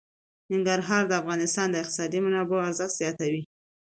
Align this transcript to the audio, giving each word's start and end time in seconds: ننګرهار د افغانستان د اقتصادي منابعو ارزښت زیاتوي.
ننګرهار 0.51 1.03
د 1.07 1.11
افغانستان 1.21 1.67
د 1.71 1.75
اقتصادي 1.83 2.19
منابعو 2.25 2.65
ارزښت 2.69 2.95
زیاتوي. 3.01 3.43